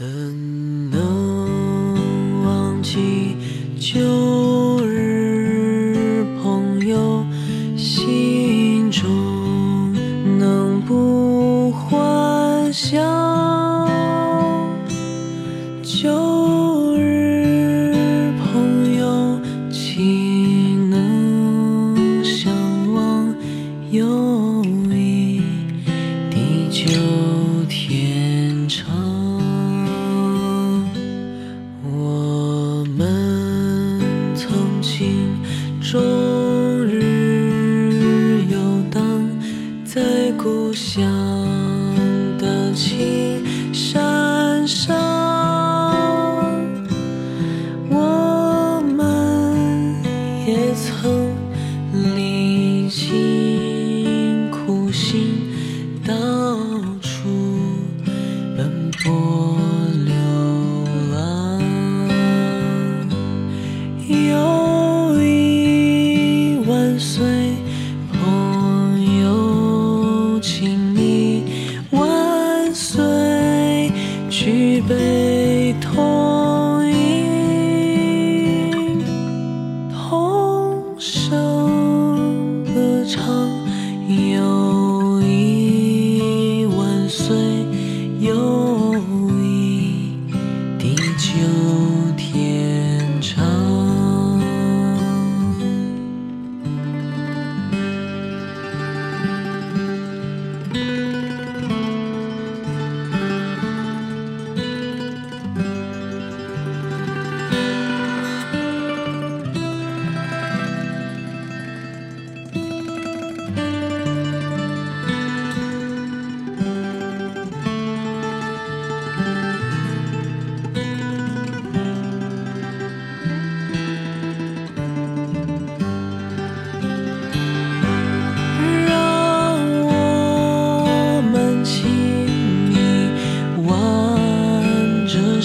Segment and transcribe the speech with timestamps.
[0.00, 0.08] 怎
[0.90, 3.36] 能忘记
[3.78, 7.22] 旧日朋友
[7.76, 9.92] 心中
[10.38, 12.98] 能不欢笑
[15.82, 16.39] 旧
[40.70, 41.02] 故乡
[42.38, 44.96] 的青山上
[47.90, 50.00] 我们
[50.46, 51.34] 也曾
[52.14, 53.39] 历经
[74.82, 76.39] 悲痛。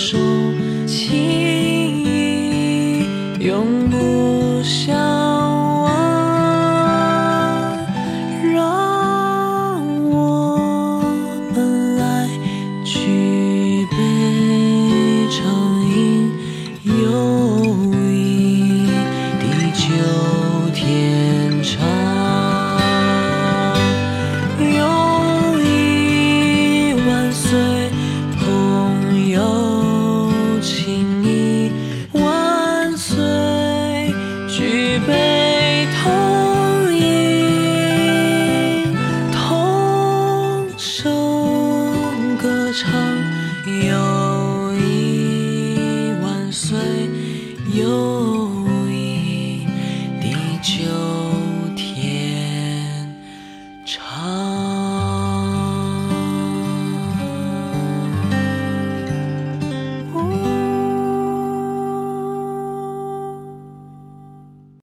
[0.00, 0.39] show.
[43.78, 46.78] 有一万岁，
[47.72, 49.66] 有一
[50.20, 51.19] 地球。